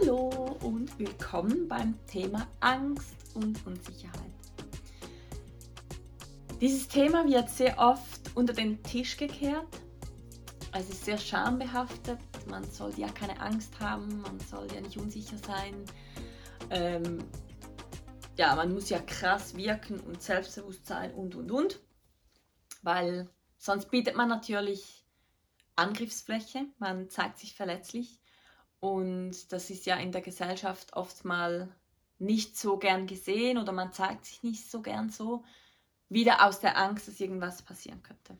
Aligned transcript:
Hallo 0.00 0.56
und 0.62 0.98
willkommen 0.98 1.68
beim 1.68 1.94
Thema 2.06 2.46
Angst 2.60 3.14
und 3.34 3.64
Unsicherheit. 3.66 4.32
Dieses 6.60 6.88
Thema 6.88 7.26
wird 7.26 7.48
sehr 7.48 7.78
oft 7.78 8.20
unter 8.34 8.52
den 8.52 8.82
Tisch 8.82 9.16
gekehrt. 9.16 9.66
Es 10.72 10.88
ist 10.90 11.04
sehr 11.04 11.18
schambehaftet 11.18 12.18
man 12.48 12.70
soll 12.70 12.92
ja 12.96 13.08
keine 13.08 13.40
Angst 13.40 13.78
haben, 13.80 14.20
man 14.22 14.40
soll 14.40 14.66
ja 14.72 14.80
nicht 14.80 14.96
unsicher 14.96 15.38
sein. 15.38 15.84
Ähm, 16.70 17.24
ja, 18.36 18.54
man 18.54 18.72
muss 18.72 18.88
ja 18.88 18.98
krass 19.00 19.56
wirken 19.56 20.00
und 20.00 20.22
selbstbewusst 20.22 20.86
sein 20.86 21.12
und 21.14 21.34
und 21.34 21.50
und. 21.50 21.80
Weil 22.82 23.28
sonst 23.58 23.90
bietet 23.90 24.16
man 24.16 24.28
natürlich 24.28 25.06
Angriffsfläche, 25.76 26.66
man 26.78 27.10
zeigt 27.10 27.38
sich 27.38 27.54
verletzlich 27.54 28.18
und 28.80 29.52
das 29.52 29.70
ist 29.70 29.86
ja 29.86 29.96
in 29.96 30.12
der 30.12 30.20
Gesellschaft 30.20 30.94
oft 30.94 31.24
mal 31.24 31.68
nicht 32.18 32.56
so 32.56 32.78
gern 32.78 33.06
gesehen 33.06 33.58
oder 33.58 33.72
man 33.72 33.92
zeigt 33.92 34.24
sich 34.24 34.42
nicht 34.42 34.70
so 34.70 34.82
gern 34.82 35.10
so, 35.10 35.44
wieder 36.08 36.44
aus 36.46 36.60
der 36.60 36.78
Angst, 36.78 37.08
dass 37.08 37.20
irgendwas 37.20 37.62
passieren 37.62 38.02
könnte. 38.02 38.36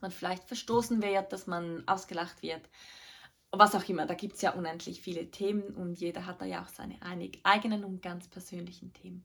Man 0.00 0.10
vielleicht 0.10 0.44
verstoßen 0.44 1.02
wird, 1.02 1.32
dass 1.32 1.46
man 1.46 1.82
ausgelacht 1.86 2.42
wird, 2.42 2.68
was 3.50 3.74
auch 3.74 3.88
immer, 3.88 4.06
da 4.06 4.14
gibt 4.14 4.34
es 4.34 4.42
ja 4.42 4.52
unendlich 4.52 5.00
viele 5.00 5.30
Themen 5.30 5.62
und 5.76 5.98
jeder 6.00 6.26
hat 6.26 6.40
da 6.40 6.44
ja 6.44 6.62
auch 6.62 6.68
seine 6.68 6.98
eigenen 7.44 7.84
und 7.84 8.02
ganz 8.02 8.28
persönlichen 8.28 8.92
Themen. 8.92 9.24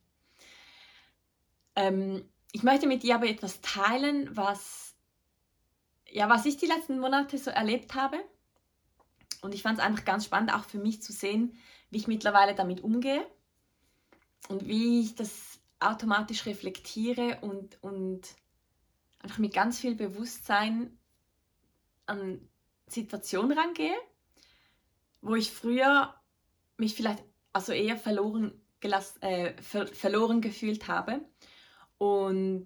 Ähm, 1.75 2.29
ich 2.51 2.63
möchte 2.63 2.87
mit 2.87 3.03
dir 3.03 3.15
aber 3.15 3.27
etwas 3.27 3.61
teilen, 3.61 4.35
was, 4.35 4.95
ja, 6.09 6.29
was 6.29 6.45
ich 6.45 6.57
die 6.57 6.65
letzten 6.67 6.99
Monate 6.99 7.37
so 7.37 7.51
erlebt 7.51 7.95
habe. 7.95 8.17
Und 9.41 9.53
ich 9.53 9.63
fand 9.63 9.79
es 9.79 9.83
einfach 9.83 10.05
ganz 10.05 10.25
spannend, 10.25 10.53
auch 10.53 10.65
für 10.65 10.79
mich 10.79 11.01
zu 11.01 11.13
sehen, 11.13 11.57
wie 11.89 11.97
ich 11.97 12.07
mittlerweile 12.07 12.55
damit 12.55 12.81
umgehe 12.81 13.25
und 14.49 14.67
wie 14.67 15.01
ich 15.01 15.15
das 15.15 15.59
automatisch 15.79 16.45
reflektiere 16.45 17.39
und, 17.41 17.81
und 17.81 18.21
einfach 19.19 19.37
mit 19.37 19.53
ganz 19.53 19.79
viel 19.79 19.95
Bewusstsein 19.95 20.97
an 22.05 22.47
Situationen 22.87 23.57
rangehe 23.57 23.95
wo 25.21 25.35
ich 25.35 25.51
früher 25.51 26.13
mich 26.77 26.95
vielleicht 26.95 27.23
also 27.53 27.71
eher 27.73 27.97
verloren, 27.97 28.53
gelassen, 28.79 29.21
äh, 29.21 29.61
ver 29.61 29.87
verloren 29.87 30.41
gefühlt 30.41 30.87
habe 30.87 31.21
und 31.97 32.65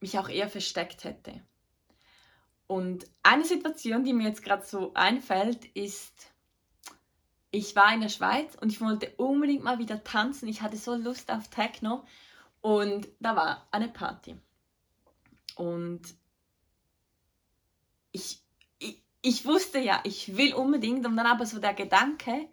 mich 0.00 0.18
auch 0.18 0.28
eher 0.28 0.48
versteckt 0.48 1.04
hätte. 1.04 1.42
Und 2.70 3.04
eine 3.24 3.44
Situation, 3.44 4.04
die 4.04 4.12
mir 4.12 4.28
jetzt 4.28 4.44
gerade 4.44 4.64
so 4.64 4.94
einfällt, 4.94 5.64
ist, 5.74 6.30
ich 7.50 7.74
war 7.74 7.92
in 7.92 8.00
der 8.00 8.08
Schweiz 8.08 8.54
und 8.60 8.70
ich 8.70 8.80
wollte 8.80 9.12
unbedingt 9.16 9.64
mal 9.64 9.80
wieder 9.80 10.04
tanzen. 10.04 10.46
Ich 10.46 10.62
hatte 10.62 10.76
so 10.76 10.94
Lust 10.94 11.32
auf 11.32 11.48
Techno 11.48 12.04
und 12.60 13.08
da 13.18 13.34
war 13.34 13.66
eine 13.72 13.88
Party. 13.88 14.36
Und 15.56 16.00
ich 18.12 18.40
ich 19.20 19.44
wusste 19.44 19.80
ja, 19.80 20.00
ich 20.04 20.36
will 20.36 20.54
unbedingt 20.54 21.04
und 21.04 21.16
dann 21.16 21.26
aber 21.26 21.46
so 21.46 21.58
der 21.58 21.74
Gedanke, 21.74 22.48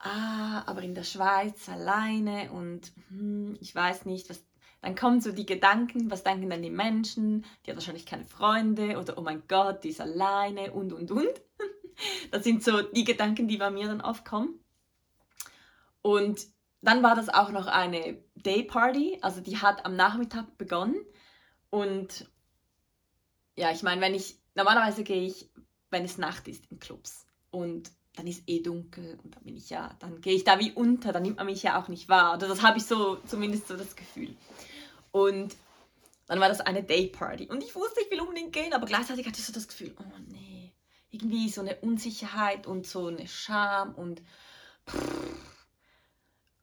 ah, 0.00 0.64
aber 0.66 0.82
in 0.82 0.96
der 0.96 1.04
Schweiz 1.04 1.68
alleine 1.68 2.50
und 2.50 2.90
hm, 3.10 3.56
ich 3.60 3.72
weiß 3.72 4.04
nicht, 4.06 4.28
was. 4.30 4.42
Dann 4.86 4.94
kommen 4.94 5.20
so 5.20 5.32
die 5.32 5.46
Gedanken, 5.46 6.12
was 6.12 6.22
denken 6.22 6.48
dann 6.48 6.62
die 6.62 6.70
Menschen? 6.70 7.44
Die 7.64 7.70
hat 7.70 7.76
wahrscheinlich 7.76 8.06
keine 8.06 8.24
Freunde 8.24 9.00
oder 9.00 9.18
oh 9.18 9.20
mein 9.20 9.42
Gott, 9.48 9.82
die 9.82 9.88
ist 9.88 10.00
alleine 10.00 10.72
und 10.72 10.92
und 10.92 11.10
und. 11.10 11.26
Das 12.30 12.44
sind 12.44 12.62
so 12.62 12.82
die 12.82 13.02
Gedanken, 13.02 13.48
die 13.48 13.56
bei 13.56 13.70
mir 13.70 13.88
dann 13.88 14.00
aufkommen. 14.00 14.60
Und 16.02 16.46
dann 16.82 17.02
war 17.02 17.16
das 17.16 17.28
auch 17.28 17.50
noch 17.50 17.66
eine 17.66 18.22
Dayparty, 18.36 19.18
also 19.22 19.40
die 19.40 19.56
hat 19.56 19.84
am 19.84 19.96
Nachmittag 19.96 20.56
begonnen. 20.56 21.04
Und 21.70 22.30
ja, 23.56 23.72
ich 23.72 23.82
meine, 23.82 24.00
wenn 24.00 24.14
ich 24.14 24.38
normalerweise 24.54 25.02
gehe 25.02 25.26
ich, 25.26 25.50
wenn 25.90 26.04
es 26.04 26.16
Nacht 26.16 26.46
ist, 26.46 26.64
in 26.70 26.78
Clubs 26.78 27.26
und 27.50 27.90
dann 28.14 28.28
ist 28.28 28.44
eh 28.46 28.62
dunkel 28.62 29.18
und 29.24 29.34
dann 29.34 29.42
bin 29.42 29.56
ich 29.56 29.68
ja, 29.70 29.96
dann 29.98 30.20
gehe 30.20 30.34
ich 30.34 30.44
da 30.44 30.60
wie 30.60 30.70
unter, 30.70 31.12
dann 31.12 31.22
nimmt 31.22 31.38
man 31.38 31.46
mich 31.46 31.62
ja 31.64 31.80
auch 31.80 31.88
nicht 31.88 32.08
wahr. 32.08 32.36
Oder 32.36 32.46
das 32.46 32.62
habe 32.62 32.78
ich 32.78 32.84
so 32.84 33.16
zumindest 33.26 33.66
so 33.66 33.76
das 33.76 33.96
Gefühl. 33.96 34.36
Und 35.16 35.56
dann 36.26 36.40
war 36.40 36.50
das 36.50 36.60
eine 36.60 36.82
Dayparty 36.82 37.46
und 37.46 37.62
ich 37.62 37.74
wusste, 37.74 38.02
ich 38.02 38.10
will 38.10 38.20
unbedingt 38.20 38.52
gehen, 38.52 38.74
aber 38.74 38.84
gleichzeitig 38.84 39.26
hatte 39.26 39.38
ich 39.38 39.46
so 39.46 39.52
das 39.52 39.66
Gefühl, 39.66 39.96
oh 39.98 40.18
nee, 40.26 40.74
irgendwie 41.10 41.48
so 41.48 41.62
eine 41.62 41.76
Unsicherheit 41.76 42.66
und 42.66 42.86
so 42.86 43.06
eine 43.06 43.26
Scham 43.26 43.94
und 43.94 44.20
pff. 44.86 44.98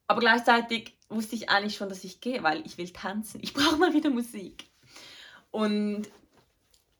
aber 0.06 0.20
gleichzeitig 0.20 0.96
wusste 1.10 1.34
ich 1.34 1.50
eigentlich 1.50 1.78
schon, 1.78 1.90
dass 1.90 2.04
ich 2.04 2.22
gehe, 2.22 2.44
weil 2.44 2.64
ich 2.64 2.78
will 2.78 2.92
tanzen. 2.92 3.42
Ich 3.42 3.56
brauche 3.56 3.78
mal 3.78 3.96
wieder 3.96 4.12
Musik. 4.12 4.70
Und 5.50 6.04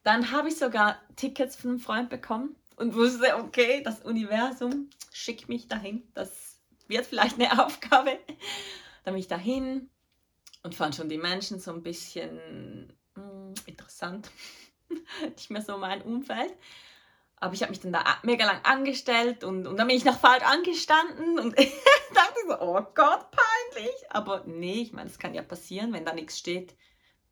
dann 0.02 0.32
habe 0.32 0.48
ich 0.48 0.58
sogar 0.58 1.00
Tickets 1.18 1.56
von 1.56 1.70
einem 1.70 1.80
Freund 1.80 2.10
bekommen 2.10 2.56
und 2.78 2.96
wusste, 2.96 3.38
okay, 3.38 3.84
das 3.84 4.02
Universum 4.02 4.90
schickt 5.12 5.50
mich 5.50 5.68
dahin. 5.68 6.02
Das 6.16 6.58
wird 6.88 7.06
vielleicht 7.06 7.40
eine 7.40 7.64
Aufgabe. 7.64 8.18
Dann 9.04 9.14
bin 9.14 9.22
ich 9.22 9.28
dahin 9.28 9.92
und 10.64 10.76
fand 10.76 10.96
schon 10.96 11.10
die 11.10 11.18
Menschen 11.18 11.60
so 11.60 11.72
ein 11.72 11.84
bisschen 11.84 12.88
mh, 13.16 13.22
hm, 13.22 13.54
interessant. 13.66 14.32
Nicht 15.22 15.50
mehr 15.50 15.62
so 15.62 15.78
mein 15.78 16.02
Umfeld. 16.02 16.54
Aber 17.36 17.54
ich 17.54 17.62
habe 17.62 17.72
mich 17.72 17.82
dann 17.82 17.92
da 17.92 18.06
mega 18.24 18.46
lang 18.46 18.62
angestellt 18.64 19.44
und, 19.44 19.68
und 19.68 19.76
dann 19.76 19.88
bin 19.88 19.98
ich 19.98 20.06
noch 20.06 20.18
falsch 20.18 20.46
angestanden 20.46 21.40
und 21.40 21.58
dachte 22.14 22.40
so, 22.48 22.62
oh 22.62 22.82
Gott, 22.96 23.28
peinlich. 23.32 23.94
Aber 24.10 24.46
nee, 24.46 24.82
ich 24.82 24.94
meine, 24.94 25.10
es 25.10 25.20
kann 25.20 25.34
ja 25.34 25.42
passieren, 25.42 25.92
wenn 25.92 26.06
da 26.06 26.14
nichts 26.14 26.40
steht, 26.40 26.74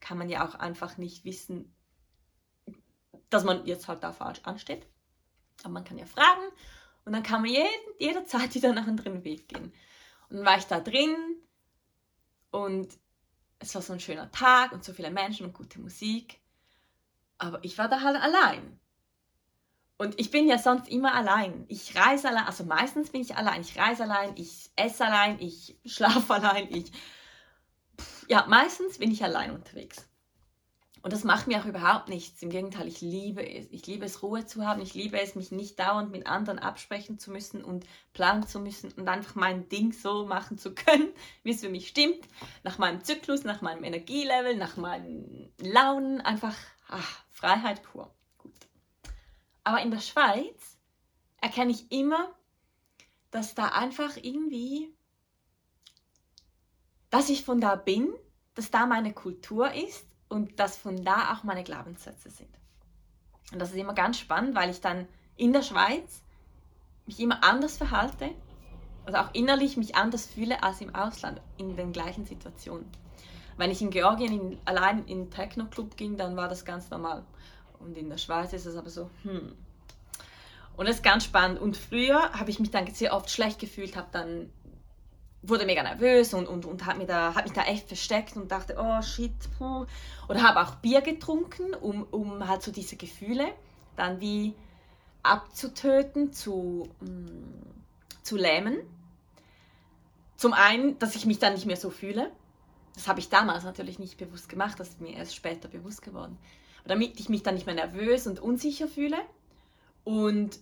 kann 0.01 0.17
man 0.17 0.29
ja 0.29 0.45
auch 0.45 0.55
einfach 0.55 0.97
nicht 0.97 1.23
wissen, 1.23 1.73
dass 3.29 3.45
man 3.45 3.65
jetzt 3.65 3.87
halt 3.87 4.03
da 4.03 4.11
falsch 4.11 4.41
ansteht. 4.43 4.85
Aber 5.63 5.73
man 5.73 5.85
kann 5.85 5.97
ja 5.97 6.05
fragen 6.05 6.43
und 7.05 7.13
dann 7.13 7.23
kann 7.23 7.41
man 7.41 7.51
jeden, 7.51 7.69
jederzeit 7.97 8.53
wieder 8.53 8.73
nach 8.73 8.87
einem 8.87 8.97
anderen 8.97 9.23
Weg 9.23 9.47
gehen. 9.47 9.71
Und 10.29 10.37
dann 10.37 10.45
war 10.45 10.57
ich 10.57 10.65
da 10.65 10.81
drin 10.81 11.15
und 12.51 12.89
es 13.61 13.75
war 13.75 13.81
so 13.81 13.93
ein 13.93 13.99
schöner 13.99 14.31
Tag 14.31 14.71
und 14.71 14.83
so 14.83 14.93
viele 14.93 15.11
Menschen 15.11 15.45
und 15.45 15.53
gute 15.53 15.79
Musik. 15.79 16.41
Aber 17.37 17.63
ich 17.63 17.77
war 17.77 17.87
da 17.87 18.01
halt 18.01 18.21
allein. 18.21 18.79
Und 19.97 20.19
ich 20.19 20.31
bin 20.31 20.47
ja 20.47 20.57
sonst 20.57 20.89
immer 20.89 21.13
allein. 21.13 21.65
Ich 21.67 21.95
reise 21.95 22.29
allein, 22.29 22.45
also 22.45 22.63
meistens 22.63 23.11
bin 23.11 23.21
ich 23.21 23.35
allein. 23.35 23.61
Ich 23.61 23.77
reise 23.77 24.03
allein, 24.03 24.33
ich 24.35 24.71
esse 24.75 25.05
allein, 25.05 25.39
ich 25.39 25.77
schlafe 25.85 26.33
allein, 26.33 26.67
ich. 26.73 26.91
ja, 28.27 28.45
meistens 28.47 28.97
bin 28.97 29.11
ich 29.11 29.23
allein 29.23 29.51
unterwegs. 29.51 30.07
Und 31.03 31.13
das 31.13 31.23
macht 31.23 31.47
mir 31.47 31.59
auch 31.59 31.65
überhaupt 31.65 32.09
nichts. 32.09 32.43
Im 32.43 32.49
Gegenteil, 32.49 32.87
ich 32.87 33.01
liebe 33.01 33.47
es. 33.47 33.65
Ich 33.71 33.87
liebe 33.87 34.05
es, 34.05 34.21
Ruhe 34.21 34.45
zu 34.45 34.65
haben. 34.65 34.81
Ich 34.81 34.93
liebe 34.93 35.19
es, 35.19 35.35
mich 35.35 35.51
nicht 35.51 35.79
dauernd 35.79 36.11
mit 36.11 36.27
anderen 36.27 36.59
absprechen 36.59 37.17
zu 37.17 37.31
müssen 37.31 37.63
und 37.63 37.85
planen 38.13 38.45
zu 38.45 38.59
müssen 38.59 38.91
und 38.91 39.07
einfach 39.07 39.33
mein 39.33 39.67
Ding 39.69 39.93
so 39.93 40.25
machen 40.25 40.59
zu 40.59 40.75
können, 40.75 41.09
wie 41.43 41.51
es 41.51 41.61
für 41.61 41.69
mich 41.69 41.87
stimmt. 41.87 42.27
Nach 42.63 42.77
meinem 42.77 43.03
Zyklus, 43.03 43.43
nach 43.43 43.61
meinem 43.61 43.83
Energielevel, 43.83 44.55
nach 44.57 44.77
meinen 44.77 45.51
Launen. 45.59 46.21
Einfach 46.21 46.55
ach, 46.87 47.23
Freiheit 47.31 47.81
pur. 47.81 48.13
Gut. 48.37 48.53
Aber 49.63 49.81
in 49.81 49.89
der 49.89 50.01
Schweiz 50.01 50.77
erkenne 51.41 51.71
ich 51.71 51.91
immer, 51.91 52.31
dass 53.31 53.55
da 53.55 53.69
einfach 53.69 54.17
irgendwie, 54.17 54.93
dass 57.09 57.29
ich 57.29 57.43
von 57.43 57.59
da 57.59 57.75
bin, 57.75 58.13
dass 58.53 58.69
da 58.69 58.85
meine 58.85 59.13
Kultur 59.13 59.73
ist 59.73 60.10
und 60.31 60.59
dass 60.59 60.77
von 60.77 61.03
da 61.03 61.33
auch 61.33 61.43
meine 61.43 61.63
Glaubenssätze 61.63 62.29
sind. 62.29 62.49
Und 63.51 63.59
das 63.59 63.71
ist 63.71 63.75
immer 63.75 63.93
ganz 63.93 64.17
spannend, 64.17 64.55
weil 64.55 64.69
ich 64.69 64.79
dann 64.79 65.07
in 65.35 65.51
der 65.51 65.61
Schweiz 65.61 66.21
mich 67.05 67.19
immer 67.19 67.43
anders 67.43 67.77
verhalte, 67.77 68.31
also 69.05 69.17
auch 69.17 69.33
innerlich 69.33 69.75
mich 69.75 69.95
anders 69.95 70.25
fühle 70.25 70.63
als 70.63 70.79
im 70.79 70.95
Ausland 70.95 71.41
in 71.57 71.75
den 71.75 71.91
gleichen 71.91 72.25
Situationen. 72.25 72.89
Wenn 73.57 73.71
ich 73.71 73.81
in 73.81 73.89
Georgien 73.89 74.31
in, 74.31 74.57
allein 74.63 74.99
in 74.99 75.25
den 75.25 75.31
Techno-Club 75.31 75.97
ging, 75.97 76.15
dann 76.15 76.37
war 76.37 76.47
das 76.47 76.63
ganz 76.63 76.89
normal. 76.89 77.25
Und 77.79 77.97
in 77.97 78.09
der 78.09 78.17
Schweiz 78.17 78.53
ist 78.53 78.65
es 78.65 78.77
aber 78.77 78.89
so, 78.89 79.09
hm. 79.23 79.53
Und 80.77 80.87
das 80.87 80.97
ist 80.97 81.03
ganz 81.03 81.25
spannend. 81.25 81.59
Und 81.59 81.75
früher 81.75 82.31
habe 82.31 82.49
ich 82.49 82.59
mich 82.59 82.71
dann 82.71 82.87
sehr 82.93 83.13
oft 83.13 83.29
schlecht 83.29 83.59
gefühlt, 83.59 83.97
habe 83.97 84.07
dann 84.13 84.49
wurde 85.43 85.65
mega 85.65 85.81
nervös 85.81 86.33
und, 86.33 86.47
und, 86.47 86.65
und 86.65 86.85
habe 86.85 86.99
mich, 86.99 87.07
da, 87.07 87.33
hab 87.33 87.43
mich 87.43 87.53
da 87.53 87.63
echt 87.63 87.87
versteckt 87.87 88.35
und 88.35 88.51
dachte, 88.51 88.75
oh 88.79 89.01
shit, 89.01 89.31
puh. 89.57 89.85
Oder 90.29 90.43
habe 90.43 90.61
auch 90.61 90.75
Bier 90.75 91.01
getrunken, 91.01 91.73
um, 91.73 92.03
um 92.11 92.47
halt 92.47 92.61
so 92.61 92.71
diese 92.71 92.95
Gefühle 92.95 93.47
dann 93.95 94.19
wie 94.19 94.53
abzutöten, 95.23 96.31
zu, 96.31 96.89
mh, 97.01 97.09
mm, 97.09 97.61
zu 98.23 98.37
lähmen. 98.37 98.77
Zum 100.35 100.53
einen, 100.53 100.97
dass 100.99 101.15
ich 101.15 101.25
mich 101.25 101.39
dann 101.39 101.53
nicht 101.53 101.65
mehr 101.65 101.77
so 101.77 101.89
fühle. 101.89 102.31
Das 102.93 103.07
habe 103.07 103.19
ich 103.19 103.29
damals 103.29 103.63
natürlich 103.63 103.99
nicht 103.99 104.17
bewusst 104.17 104.49
gemacht, 104.49 104.79
das 104.79 104.89
ist 104.89 105.01
mir 105.01 105.15
erst 105.15 105.35
später 105.35 105.67
bewusst 105.67 106.01
geworden. 106.01 106.37
damit 106.85 107.19
ich 107.19 107.29
mich 107.29 107.43
dann 107.43 107.53
nicht 107.53 107.67
mehr 107.67 107.75
nervös 107.75 108.25
und 108.25 108.39
unsicher 108.39 108.87
fühle. 108.87 109.17
Und 110.03 110.59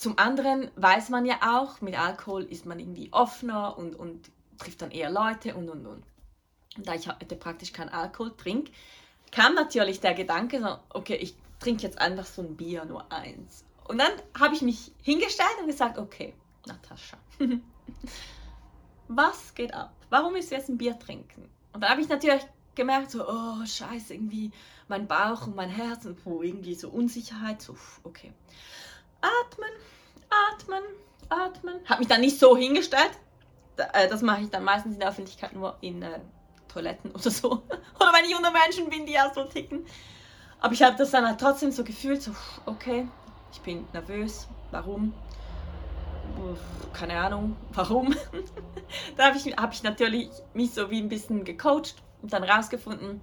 zum 0.00 0.18
anderen 0.18 0.70
weiß 0.76 1.10
man 1.10 1.26
ja 1.26 1.58
auch, 1.58 1.82
mit 1.82 1.94
Alkohol 1.94 2.44
ist 2.44 2.64
man 2.64 2.78
irgendwie 2.78 3.12
offener 3.12 3.76
und, 3.76 3.94
und 3.94 4.30
trifft 4.56 4.80
dann 4.80 4.92
eher 4.92 5.10
Leute 5.10 5.54
und 5.54 5.68
und 5.68 5.86
und. 5.86 6.02
Da 6.78 6.94
ich 6.94 7.06
heute 7.06 7.36
praktisch 7.36 7.74
keinen 7.74 7.90
Alkohol 7.90 8.34
trinke, 8.34 8.72
kam 9.30 9.54
natürlich 9.54 10.00
der 10.00 10.14
Gedanke, 10.14 10.58
so, 10.60 10.78
okay, 10.88 11.16
ich 11.16 11.34
trinke 11.58 11.82
jetzt 11.82 12.00
einfach 12.00 12.24
so 12.24 12.40
ein 12.40 12.56
Bier, 12.56 12.86
nur 12.86 13.12
eins. 13.12 13.66
Und 13.88 13.98
dann 13.98 14.10
habe 14.38 14.54
ich 14.54 14.62
mich 14.62 14.90
hingestellt 15.02 15.58
und 15.60 15.66
gesagt, 15.66 15.98
okay, 15.98 16.32
Natascha, 16.66 17.18
was 19.08 19.54
geht 19.54 19.74
ab? 19.74 19.92
Warum 20.08 20.34
ist 20.34 20.50
jetzt 20.50 20.70
ein 20.70 20.78
Bier 20.78 20.98
trinken? 20.98 21.46
Und 21.74 21.82
dann 21.82 21.90
habe 21.90 22.00
ich 22.00 22.08
natürlich 22.08 22.46
gemerkt, 22.74 23.10
so, 23.10 23.28
oh, 23.28 23.66
scheiße, 23.66 24.14
irgendwie 24.14 24.50
mein 24.88 25.06
Bauch 25.06 25.46
und 25.46 25.56
mein 25.56 25.68
Herz 25.68 26.06
und 26.06 26.16
oh, 26.24 26.40
irgendwie 26.40 26.74
so 26.74 26.88
Unsicherheit, 26.88 27.60
so, 27.60 27.76
okay 28.02 28.32
atmen, 29.20 29.70
atmen, 30.50 30.82
atmen. 31.28 31.74
Habe 31.88 32.00
mich 32.00 32.08
dann 32.08 32.20
nicht 32.20 32.38
so 32.38 32.56
hingestellt. 32.56 33.12
Äh, 33.76 34.08
das 34.08 34.22
mache 34.22 34.42
ich 34.42 34.50
dann 34.50 34.64
meistens 34.64 34.94
in 34.94 35.00
der 35.00 35.08
Öffentlichkeit 35.08 35.54
nur 35.54 35.76
in 35.80 36.02
äh, 36.02 36.20
Toiletten 36.68 37.10
oder 37.14 37.30
so. 37.30 37.50
oder 37.50 38.12
wenn 38.12 38.24
ich 38.28 38.36
unter 38.36 38.50
Menschen 38.50 38.88
bin, 38.88 39.06
die 39.06 39.18
auch 39.18 39.34
so 39.34 39.44
ticken. 39.44 39.86
Aber 40.60 40.74
ich 40.74 40.82
habe 40.82 40.96
das 40.96 41.10
dann 41.10 41.26
halt 41.26 41.40
trotzdem 41.40 41.70
so 41.70 41.84
gefühlt, 41.84 42.22
so, 42.22 42.32
okay, 42.66 43.08
ich 43.52 43.60
bin 43.60 43.86
nervös. 43.92 44.46
Warum? 44.70 45.14
Keine 46.92 47.18
Ahnung, 47.18 47.56
warum. 47.72 48.14
da 49.16 49.26
habe 49.26 49.36
ich, 49.36 49.56
hab 49.56 49.72
ich 49.72 49.82
natürlich 49.82 50.28
mich 50.54 50.72
so 50.72 50.90
wie 50.90 51.00
ein 51.00 51.08
bisschen 51.08 51.44
gecoacht 51.44 51.96
und 52.22 52.32
dann 52.32 52.44
rausgefunden, 52.44 53.20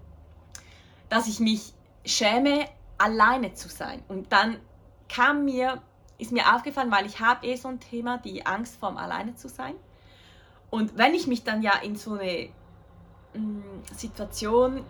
dass 1.09 1.27
ich 1.27 1.39
mich 1.39 1.73
schäme, 2.05 2.65
alleine 2.97 3.53
zu 3.53 3.69
sein. 3.69 4.03
Und 4.07 4.31
dann 4.31 4.59
kam 5.09 5.45
mir, 5.45 5.81
ist 6.17 6.31
mir 6.31 6.55
aufgefallen, 6.55 6.91
weil 6.91 7.05
ich 7.05 7.19
habe 7.19 7.45
eh 7.45 7.55
so 7.55 7.67
ein 7.67 7.79
Thema, 7.79 8.17
die 8.17 8.45
Angst 8.45 8.77
vorm 8.79 8.97
Alleine 8.97 9.35
zu 9.35 9.49
sein. 9.49 9.75
Und 10.69 10.97
wenn 10.97 11.13
ich 11.13 11.27
mich 11.27 11.43
dann 11.43 11.61
ja 11.61 11.77
in 11.81 11.95
so 11.95 12.13
eine 12.13 12.49
mh, 13.33 13.41
mm, 13.41 13.83
Situation 13.95 14.83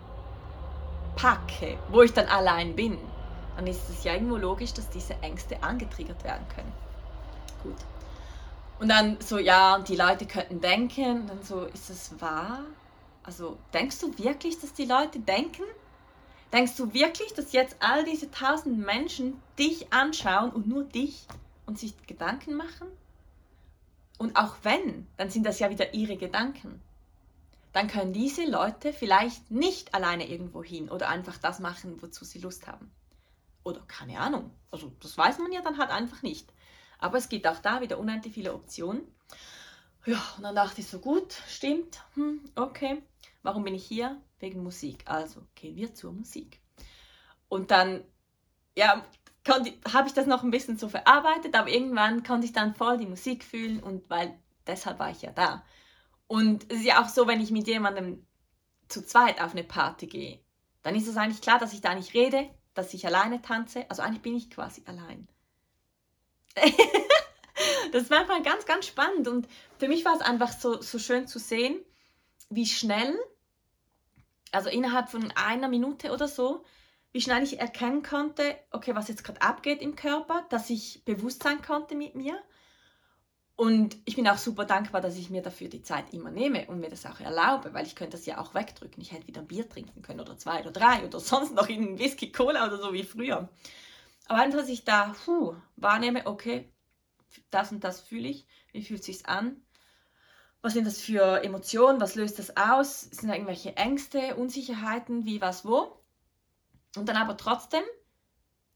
packe, 1.16 1.78
wo 1.90 2.02
ich 2.02 2.12
dann 2.12 2.26
allein 2.26 2.74
bin, 2.76 2.98
dann 3.56 3.66
ist 3.66 3.88
es 3.88 4.04
ja 4.04 4.14
irgendwo 4.14 4.36
logisch, 4.36 4.72
dass 4.72 4.88
diese 4.90 5.14
Ängste 5.22 5.62
angetriggert 5.62 6.22
werden 6.24 6.46
können. 6.54 6.72
Gut. 7.62 7.76
Und 8.78 8.88
dann 8.88 9.20
so, 9.20 9.38
ja, 9.38 9.74
und 9.74 9.88
die 9.88 9.96
Leute 9.96 10.26
könnten 10.26 10.60
denken, 10.60 11.26
dann 11.26 11.42
so, 11.42 11.62
ist 11.62 11.90
es 11.90 12.20
wahr? 12.20 12.60
Also 13.24 13.58
denkst 13.74 13.98
du 14.00 14.16
wirklich, 14.16 14.60
dass 14.60 14.72
die 14.72 14.84
Leute 14.84 15.18
denken? 15.18 15.64
Denkst 16.52 16.76
du 16.76 16.94
wirklich, 16.94 17.34
dass 17.34 17.52
jetzt 17.52 17.76
all 17.80 18.04
diese 18.04 18.30
tausend 18.30 18.78
Menschen 18.78 19.40
dich 19.58 19.92
anschauen 19.92 20.50
und 20.50 20.66
nur 20.66 20.84
dich 20.84 21.26
und 21.66 21.78
sich 21.78 21.94
Gedanken 22.06 22.54
machen? 22.54 22.88
Und 24.18 24.36
auch 24.36 24.56
wenn, 24.62 25.06
dann 25.16 25.30
sind 25.30 25.44
das 25.44 25.58
ja 25.58 25.70
wieder 25.70 25.94
ihre 25.94 26.16
Gedanken. 26.16 26.80
Dann 27.72 27.86
können 27.86 28.12
diese 28.12 28.44
Leute 28.44 28.92
vielleicht 28.92 29.50
nicht 29.50 29.94
alleine 29.94 30.28
irgendwo 30.28 30.64
hin 30.64 30.88
oder 30.88 31.08
einfach 31.08 31.38
das 31.38 31.60
machen, 31.60 32.00
wozu 32.02 32.24
sie 32.24 32.38
Lust 32.38 32.66
haben. 32.66 32.90
Oder 33.62 33.80
keine 33.86 34.18
Ahnung. 34.18 34.50
Also 34.70 34.90
das 35.00 35.16
weiß 35.16 35.38
man 35.38 35.52
ja 35.52 35.60
dann 35.60 35.78
halt 35.78 35.90
einfach 35.90 36.22
nicht. 36.22 36.48
Aber 36.98 37.18
es 37.18 37.28
gibt 37.28 37.46
auch 37.46 37.58
da 37.58 37.80
wieder 37.80 37.98
unendlich 37.98 38.34
viele 38.34 38.54
Optionen. 38.54 39.02
Ja, 40.06 40.20
und 40.38 40.42
dann 40.42 40.54
dachte 40.54 40.80
ich 40.80 40.88
so, 40.88 40.98
gut, 40.98 41.34
stimmt, 41.48 42.00
hm, 42.14 42.40
okay. 42.56 43.02
Warum 43.48 43.64
bin 43.64 43.74
ich 43.74 43.86
hier? 43.86 44.20
Wegen 44.40 44.62
Musik. 44.62 45.04
Also 45.06 45.40
gehen 45.54 45.74
wir 45.74 45.94
zur 45.94 46.12
Musik. 46.12 46.60
Und 47.48 47.70
dann, 47.70 48.04
ja, 48.76 49.06
habe 49.48 50.06
ich 50.06 50.12
das 50.12 50.26
noch 50.26 50.42
ein 50.42 50.50
bisschen 50.50 50.76
so 50.76 50.90
verarbeitet, 50.90 51.54
aber 51.54 51.70
irgendwann 51.70 52.22
konnte 52.24 52.44
ich 52.46 52.52
dann 52.52 52.74
voll 52.74 52.98
die 52.98 53.06
Musik 53.06 53.42
fühlen 53.42 53.82
und 53.82 54.10
weil 54.10 54.38
deshalb 54.66 54.98
war 54.98 55.10
ich 55.10 55.22
ja 55.22 55.30
da. 55.30 55.64
Und 56.26 56.70
es 56.70 56.80
ist 56.80 56.84
ja 56.84 57.02
auch 57.02 57.08
so, 57.08 57.26
wenn 57.26 57.40
ich 57.40 57.50
mit 57.50 57.66
jemandem 57.66 58.26
zu 58.86 59.02
zweit 59.02 59.40
auf 59.40 59.52
eine 59.52 59.64
Party 59.64 60.08
gehe, 60.08 60.40
dann 60.82 60.94
ist 60.94 61.08
es 61.08 61.16
eigentlich 61.16 61.40
klar, 61.40 61.58
dass 61.58 61.72
ich 61.72 61.80
da 61.80 61.94
nicht 61.94 62.12
rede, 62.12 62.50
dass 62.74 62.92
ich 62.92 63.06
alleine 63.06 63.40
tanze. 63.40 63.88
Also 63.88 64.02
eigentlich 64.02 64.20
bin 64.20 64.36
ich 64.36 64.50
quasi 64.50 64.82
allein. 64.84 65.26
das 67.92 68.10
war 68.10 68.20
einfach 68.20 68.42
ganz, 68.42 68.66
ganz 68.66 68.86
spannend. 68.86 69.26
Und 69.26 69.48
für 69.78 69.88
mich 69.88 70.04
war 70.04 70.14
es 70.14 70.20
einfach 70.20 70.52
so, 70.52 70.82
so 70.82 70.98
schön 70.98 71.26
zu 71.26 71.38
sehen, 71.38 71.82
wie 72.50 72.66
schnell 72.66 73.18
also 74.52 74.68
innerhalb 74.68 75.08
von 75.08 75.32
einer 75.32 75.68
Minute 75.68 76.12
oder 76.12 76.28
so, 76.28 76.64
wie 77.12 77.20
schnell 77.20 77.42
ich 77.42 77.58
erkennen 77.58 78.02
konnte, 78.02 78.56
okay, 78.70 78.94
was 78.94 79.08
jetzt 79.08 79.24
gerade 79.24 79.40
abgeht 79.42 79.80
im 79.80 79.96
Körper, 79.96 80.44
dass 80.50 80.70
ich 80.70 81.04
bewusst 81.04 81.42
sein 81.42 81.62
konnte 81.62 81.94
mit 81.94 82.14
mir. 82.14 82.38
Und 83.56 83.96
ich 84.04 84.14
bin 84.14 84.28
auch 84.28 84.38
super 84.38 84.64
dankbar, 84.64 85.00
dass 85.00 85.16
ich 85.16 85.30
mir 85.30 85.42
dafür 85.42 85.68
die 85.68 85.82
Zeit 85.82 86.14
immer 86.14 86.30
nehme 86.30 86.66
und 86.66 86.78
mir 86.78 86.90
das 86.90 87.06
auch 87.06 87.18
erlaube, 87.18 87.74
weil 87.74 87.86
ich 87.86 87.96
könnte 87.96 88.16
das 88.16 88.24
ja 88.24 88.38
auch 88.38 88.54
wegdrücken. 88.54 89.02
Ich 89.02 89.10
hätte 89.10 89.26
wieder 89.26 89.40
ein 89.40 89.48
Bier 89.48 89.68
trinken 89.68 90.00
können 90.02 90.20
oder 90.20 90.38
zwei 90.38 90.60
oder 90.60 90.70
drei 90.70 91.04
oder 91.04 91.18
sonst 91.20 91.54
noch 91.54 91.68
in 91.68 91.98
Whisky, 91.98 92.30
Cola 92.30 92.66
oder 92.66 92.78
so 92.78 92.92
wie 92.92 93.02
früher. 93.02 93.48
Aber 94.26 94.40
einfach, 94.40 94.60
dass 94.60 94.68
ich 94.68 94.84
da 94.84 95.14
puh, 95.24 95.56
wahrnehme, 95.76 96.26
okay, 96.26 96.70
das 97.50 97.72
und 97.72 97.82
das 97.82 98.00
fühle 98.00 98.28
ich, 98.28 98.46
wie 98.72 98.84
fühlt 98.84 99.00
es 99.00 99.06
sich 99.06 99.26
an, 99.26 99.60
was 100.60 100.72
sind 100.72 100.86
das 100.86 101.00
für 101.00 101.42
Emotionen, 101.44 102.00
was 102.00 102.14
löst 102.14 102.38
das 102.38 102.56
aus, 102.56 103.02
sind 103.02 103.28
da 103.28 103.34
irgendwelche 103.34 103.76
Ängste, 103.76 104.34
Unsicherheiten, 104.36 105.24
wie, 105.24 105.40
was, 105.40 105.64
wo. 105.64 105.96
Und 106.96 107.08
dann 107.08 107.16
aber 107.16 107.36
trotzdem 107.36 107.82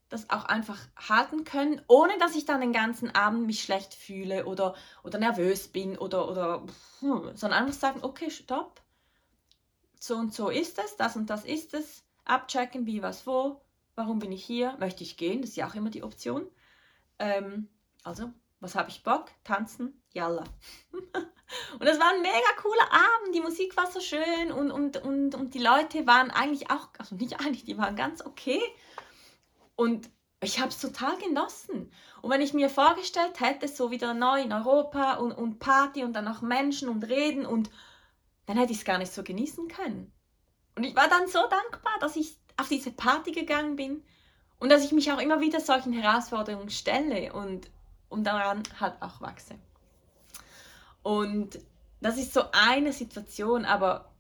das 0.09 0.29
auch 0.31 0.45
einfach 0.45 0.79
halten 0.97 1.45
können, 1.45 1.81
ohne 1.89 2.17
dass 2.19 2.37
ich 2.37 2.45
dann 2.45 2.61
den 2.61 2.73
ganzen 2.73 3.15
Abend 3.15 3.47
mich 3.47 3.63
schlecht 3.63 3.95
fühle 3.95 4.45
oder, 4.45 4.75
oder 5.03 5.19
nervös 5.19 5.69
bin 5.69 5.97
oder, 5.97 6.29
oder 6.29 6.67
sondern 7.01 7.53
einfach 7.53 7.79
sagen, 7.79 8.01
okay, 8.03 8.31
stopp, 8.31 8.83
so 9.99 10.17
und 10.17 10.35
so 10.35 10.51
ist 10.51 10.79
es, 10.79 10.97
das 10.97 11.17
und 11.17 11.31
das 11.31 11.45
ist 11.45 11.75
es, 11.75 12.05
abchecken, 12.25 12.87
wie, 12.87 13.03
was, 13.03 13.27
wo, 13.27 13.63
warum 13.95 14.19
bin 14.19 14.33
ich 14.33 14.45
hier, 14.45 14.77
möchte 14.79 15.03
ich 15.03 15.17
gehen, 15.17 15.41
das 15.41 15.51
ist 15.51 15.57
ja 15.57 15.69
auch 15.69 15.75
immer 15.75 15.91
die 15.91 16.03
Option. 16.03 16.47
Ähm, 17.19 17.69
also, 18.05 18.31
was 18.61 18.75
habe 18.75 18.91
ich 18.91 19.03
Bock? 19.03 19.31
Tanzen, 19.45 20.03
yalla. 20.13 20.45
Und 21.79 21.87
es 21.87 21.99
war 21.99 22.11
ein 22.11 22.23
mega 22.23 22.53
cooler 22.61 22.93
Abend, 22.93 23.35
die 23.35 23.41
Musik 23.41 23.77
war 23.77 23.91
so 23.91 24.01
schön 24.01 24.53
und, 24.53 24.71
und, 24.71 24.97
und, 24.99 25.35
und 25.35 25.55
die 25.55 25.63
Leute 25.63 26.07
waren 26.07 26.31
eigentlich 26.31 26.71
auch, 26.71 26.89
also 26.99 27.15
nicht 27.15 27.41
eigentlich, 27.41 27.65
die 27.65 27.79
waren 27.79 27.97
ganz 27.97 28.25
okay. 28.25 28.61
Und 29.77 30.11
ich 30.43 30.59
habe 30.59 30.71
es 30.71 30.81
total 30.81 31.17
genossen. 31.19 31.93
Und 32.21 32.31
wenn 32.31 32.41
ich 32.41 32.53
mir 32.53 32.69
vorgestellt 32.69 33.41
hätte, 33.41 33.69
so 33.69 33.91
wieder 33.91 34.15
neu 34.15 34.43
in 34.43 34.53
Europa 34.53 35.15
und, 35.15 35.33
und 35.33 35.59
Party 35.59 36.05
und 36.05 36.13
dann 36.15 36.29
auch 36.29 36.43
Menschen 36.43 36.89
und 36.89 37.05
Reden 37.05 37.47
und 37.47 37.71
dann 38.47 38.57
hätte 38.59 38.73
ich 38.73 38.79
es 38.79 38.85
gar 38.85 38.99
nicht 38.99 39.13
so 39.13 39.23
genießen 39.23 39.69
können. 39.69 40.13
Und 40.77 40.85
ich 40.85 40.97
war 40.97 41.09
dann 41.09 41.29
so 41.29 41.39
dankbar, 41.39 41.93
dass 42.01 42.17
ich 42.17 42.37
auf 42.57 42.69
diese 42.69 42.91
Party 42.91 43.33
gegangen 43.33 43.77
bin 43.77 44.05
und 44.59 44.71
dass 44.71 44.85
ich 44.85 44.93
mich 44.93 45.13
auch 45.13 45.21
immer 45.21 45.41
wieder 45.41 45.61
solchen 45.61 45.93
Herausforderungen 45.93 46.71
stelle 46.71 47.33
und, 47.33 47.71
und 48.09 48.25
daran 48.25 48.63
halt 48.81 49.01
auch 49.01 49.21
wachse. 49.21 49.57
Und 51.03 51.59
das 52.01 52.17
ist 52.17 52.33
so 52.33 52.43
eine 52.53 52.93
Situation, 52.93 53.65
aber 53.65 54.13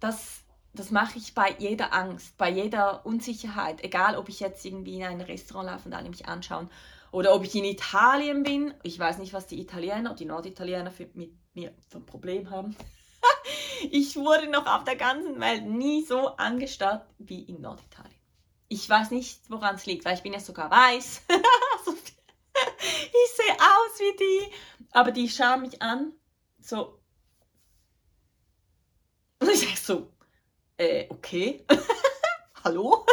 das 0.00 0.42
das 0.74 0.90
mache 0.90 1.18
ich 1.18 1.34
bei 1.34 1.54
jeder 1.58 1.92
Angst, 1.92 2.36
bei 2.38 2.50
jeder 2.50 3.04
Unsicherheit, 3.04 3.84
egal 3.84 4.16
ob 4.16 4.28
ich 4.28 4.40
jetzt 4.40 4.64
irgendwie 4.64 4.96
in 4.96 5.04
ein 5.04 5.20
Restaurant 5.20 5.68
laufe 5.68 5.88
und 5.88 5.94
alle 5.94 6.08
mich 6.08 6.26
anschauen 6.26 6.70
oder 7.10 7.34
ob 7.34 7.44
ich 7.44 7.54
in 7.54 7.64
Italien 7.64 8.42
bin. 8.42 8.72
Ich 8.82 8.98
weiß 8.98 9.18
nicht, 9.18 9.34
was 9.34 9.46
die 9.46 9.60
Italiener, 9.60 10.14
die 10.14 10.24
Norditaliener 10.24 10.90
für, 10.90 11.08
mit 11.12 11.32
mir 11.54 11.74
für 11.88 11.98
ein 11.98 12.06
Problem 12.06 12.48
haben. 12.48 12.74
ich 13.90 14.16
wurde 14.16 14.48
noch 14.48 14.66
auf 14.66 14.84
der 14.84 14.96
ganzen 14.96 15.38
Welt 15.40 15.66
nie 15.66 16.04
so 16.04 16.28
angestarrt 16.36 17.06
wie 17.18 17.42
in 17.42 17.60
Norditalien. 17.60 18.10
Ich 18.68 18.88
weiß 18.88 19.10
nicht, 19.10 19.42
woran 19.50 19.74
es 19.74 19.84
liegt, 19.84 20.06
weil 20.06 20.14
ich 20.14 20.22
bin 20.22 20.32
ja 20.32 20.40
sogar 20.40 20.70
weiß. 20.70 21.22
ich 23.12 23.30
sehe 23.32 23.54
aus 23.54 23.98
wie 23.98 24.16
die. 24.16 24.52
Aber 24.92 25.10
die 25.10 25.28
schauen 25.28 25.62
mich 25.62 25.80
an, 25.80 26.12
so. 26.60 26.98
Und 29.38 29.50
ich 29.50 29.60
sage 29.60 29.76
so, 29.76 30.12
äh, 30.76 31.06
okay. 31.08 31.64
Hallo? 32.64 33.04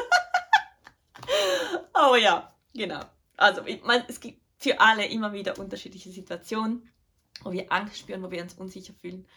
Aber 1.93 2.17
ja, 2.19 2.53
genau. 2.73 3.01
Also, 3.37 3.65
ich 3.65 3.81
mein, 3.83 4.03
es 4.07 4.19
gibt 4.19 4.41
für 4.57 4.79
alle 4.79 5.05
immer 5.05 5.31
wieder 5.33 5.57
unterschiedliche 5.57 6.11
Situationen, 6.11 6.91
wo 7.43 7.51
wir 7.51 7.71
Angst 7.71 7.99
spüren, 7.99 8.21
wo 8.21 8.29
wir 8.29 8.41
uns 8.41 8.53
unsicher 8.55 8.93
fühlen. 9.01 9.27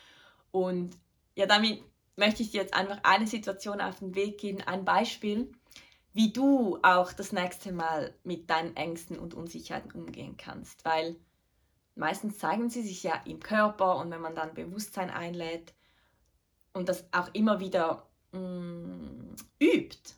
Und 0.51 0.99
ja, 1.35 1.47
damit 1.47 1.83
möchte 2.17 2.43
ich 2.43 2.51
dir 2.51 2.61
jetzt 2.61 2.75
einfach 2.75 2.99
eine 3.05 3.27
Situation 3.27 3.81
auf 3.81 4.01
den 4.01 4.15
Weg 4.15 4.39
geben, 4.39 4.61
ein 4.63 4.85
Beispiel, 4.85 5.53
wie 6.13 6.33
du 6.33 6.79
auch 6.83 7.13
das 7.13 7.33
nächste 7.33 7.73
Mal 7.73 8.15
mit 8.25 8.51
deinen 8.51 8.77
Ängsten 8.77 9.19
und 9.19 9.35
Unsicherheiten 9.35 9.93
umgehen 9.93 10.37
kannst. 10.37 10.85
Weil 10.85 11.17
meistens 11.95 12.39
zeigen 12.39 12.71
sie 12.71 12.83
sich 12.83 13.03
ja 13.03 13.15
im 13.25 13.41
Körper 13.41 13.97
und 13.97 14.11
wenn 14.11 14.21
man 14.21 14.35
dann 14.35 14.55
Bewusstsein 14.55 15.11
einlädt 15.11 15.75
und 16.73 16.89
das 16.89 17.05
auch 17.13 17.29
immer 17.33 17.61
wieder 17.61 18.07
mh, 18.33 18.41
mm, 18.41 19.37
übt, 19.61 20.15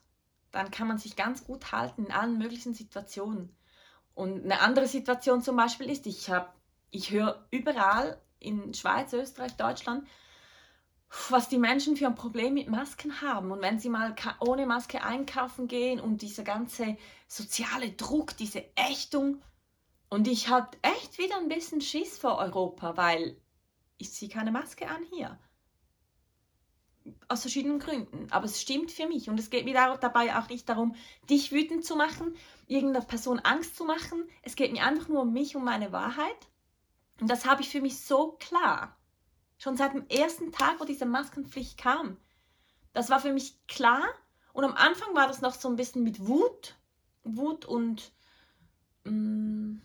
dann 0.51 0.71
kann 0.71 0.89
man 0.89 0.99
sich 0.99 1.17
ganz 1.17 1.45
gut 1.45 1.73
halten 1.73 2.07
in 2.07 2.13
allen 2.13 2.39
möglichen 2.39 2.75
Situationen. 2.75 3.55
Und 4.15 4.45
eine 4.45 4.61
andere 4.61 4.87
Situation 4.87 5.43
zum 5.43 5.57
Beispiel 5.57 5.91
ist, 5.91 6.07
ich, 6.07 6.31
ich 6.91 7.11
höre 7.11 7.45
überall 7.51 8.21
in 8.39 8.73
Schweiz, 8.75 9.13
Österreich, 9.13 9.57
Deutschland, 9.57 10.07
was 11.31 11.49
die 11.49 11.59
Menschen 11.59 11.97
für 11.97 12.07
ein 12.07 12.15
Problem 12.15 12.55
mit 12.55 12.69
Masken 12.69 13.21
haben. 13.21 13.51
Und 13.53 13.63
wenn 13.63 13.79
sie 13.79 13.89
mal 13.89 14.15
ohne 14.41 14.67
Maske 14.67 15.03
einkaufen 15.03 15.69
gehen 15.69 16.01
und 16.01 16.23
dieser 16.23 16.45
ganze 16.45 16.97
soziale 17.29 17.93
Druck, 17.93 18.37
diese 18.37 18.65
Ächtung. 18.77 19.43
Und 20.09 20.29
ich 20.29 20.49
habe 20.49 20.77
echt 20.83 21.19
wieder 21.19 21.37
ein 21.39 21.49
bisschen 21.49 21.81
Schiss 21.81 22.19
vor 22.19 22.39
Europa, 22.39 22.97
weil 22.97 23.41
ich 23.99 24.13
ziehe 24.13 24.31
keine 24.31 24.53
Maske 24.53 24.89
an 24.89 25.03
hier. 25.13 25.39
Aus 27.29 27.43
verschiedenen 27.43 27.79
Gründen. 27.79 28.29
Aber 28.31 28.47
es 28.47 28.61
stimmt 28.61 28.91
für 28.91 29.07
mich. 29.07 29.29
Und 29.29 29.39
es 29.39 29.51
geht 29.51 29.65
mir 29.65 29.75
dabei 29.75 30.37
auch 30.39 30.49
nicht 30.49 30.69
darum, 30.69 30.95
dich 31.29 31.53
wütend 31.53 31.85
zu 31.85 31.97
machen, 31.97 32.35
irgendeiner 32.67 33.05
Person 33.05 33.39
Angst 33.41 33.77
zu 33.77 33.85
machen. 33.85 34.25
Es 34.43 34.57
geht 34.57 34.73
mir 34.73 34.85
einfach 34.85 35.09
nur 35.09 35.23
um 35.23 35.33
mich, 35.33 35.55
um 35.55 35.65
meine 35.65 35.93
Wahrheit. 35.93 36.49
Und 37.21 37.31
das 37.31 37.47
habe 37.47 37.63
ich 37.63 37.69
für 37.69 37.81
mich 37.81 38.01
so 38.01 38.33
klar. 38.33 38.97
Schon 39.59 39.77
seit 39.77 39.95
dem 39.95 40.07
ersten 40.09 40.53
Tag, 40.53 40.81
wo 40.81 40.85
diese 40.85 41.07
Maskenpflicht 41.07 41.79
kam. 41.79 42.19
Das 42.93 43.11
war 43.11 43.21
für 43.21 43.33
mich 43.33 43.67
klar. 43.67 44.03
Und 44.53 44.65
am 44.65 44.75
Anfang 44.75 45.15
war 45.15 45.27
das 45.27 45.41
noch 45.41 45.55
so 45.55 45.69
ein 45.69 45.77
bisschen 45.77 46.05
mit 46.05 46.27
Wut. 46.27 46.77
Wut 47.25 47.65
und 47.65 48.13
mh, 49.05 49.11
mm, 49.13 49.83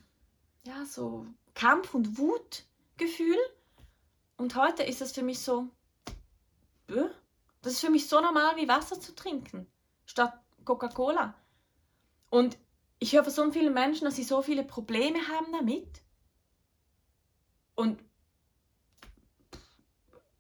ja, 0.63 0.85
so 0.85 1.25
Kampf- 1.53 1.93
und 1.93 2.17
Wutgefühl. 2.17 3.37
Und 4.37 4.55
heute 4.55 4.83
ist 4.83 5.01
es 5.01 5.11
für 5.11 5.23
mich 5.23 5.39
so, 5.39 5.67
das 6.87 7.73
ist 7.73 7.81
für 7.81 7.89
mich 7.89 8.07
so 8.07 8.21
normal 8.21 8.55
wie 8.55 8.67
Wasser 8.67 8.99
zu 8.99 9.13
trinken, 9.13 9.67
statt 10.05 10.33
Coca-Cola. 10.65 11.33
Und 12.29 12.57
ich 12.99 13.13
höre 13.13 13.23
von 13.23 13.33
so 13.33 13.51
vielen 13.51 13.73
Menschen, 13.73 14.05
dass 14.05 14.15
sie 14.15 14.23
so 14.23 14.41
viele 14.41 14.63
Probleme 14.63 15.19
haben 15.27 15.51
damit. 15.51 16.01
Und 17.75 18.01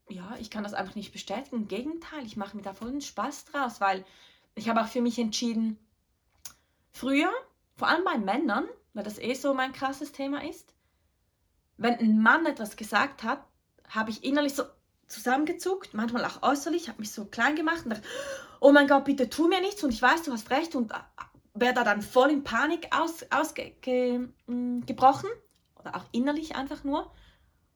ja, 0.09 0.35
ich 0.39 0.49
kann 0.49 0.63
das 0.63 0.73
einfach 0.73 0.95
nicht 0.95 1.11
bestätigen. 1.11 1.57
Im 1.57 1.67
Gegenteil, 1.67 2.25
ich 2.25 2.37
mache 2.37 2.57
mir 2.57 2.63
da 2.63 2.73
voll 2.73 2.89
einen 2.89 3.01
Spaß 3.01 3.45
draus, 3.45 3.79
weil 3.79 4.05
ich 4.55 4.67
habe 4.67 4.81
auch 4.81 4.87
für 4.87 5.01
mich 5.01 5.19
entschieden, 5.19 5.77
früher, 6.91 7.31
vor 7.75 7.87
allem 7.87 8.03
bei 8.03 8.17
Männern, 8.17 8.65
weil 8.93 9.03
das 9.03 9.19
eh 9.19 9.33
so 9.35 9.53
mein 9.53 9.71
krasses 9.71 10.11
Thema 10.11 10.43
ist, 10.43 10.73
wenn 11.77 11.95
ein 11.95 12.21
Mann 12.21 12.45
etwas 12.45 12.75
gesagt 12.75 13.23
hat, 13.23 13.41
habe 13.87 14.09
ich 14.11 14.23
innerlich 14.23 14.53
so 14.53 14.63
zusammengezuckt, 15.07 15.93
manchmal 15.93 16.25
auch 16.25 16.43
äußerlich, 16.43 16.89
habe 16.89 16.99
mich 16.99 17.11
so 17.11 17.25
klein 17.25 17.55
gemacht 17.55 17.85
und 17.85 17.91
dachte, 17.91 18.07
oh 18.59 18.71
mein 18.71 18.87
Gott, 18.87 19.05
bitte 19.05 19.29
tu 19.29 19.47
mir 19.47 19.61
nichts 19.61 19.83
und 19.83 19.93
ich 19.93 20.01
weiß, 20.01 20.23
du 20.23 20.31
hast 20.31 20.49
recht 20.49 20.75
und 20.75 20.91
äh, 20.91 20.95
wäre 21.53 21.73
da 21.73 21.83
dann 21.83 22.01
voll 22.01 22.29
in 22.29 22.43
Panik 22.43 22.89
ausgebrochen 22.91 24.29
mm, 24.47 24.83
oder 25.79 25.95
auch 25.95 26.05
innerlich 26.11 26.55
einfach 26.55 26.83
nur 26.83 27.11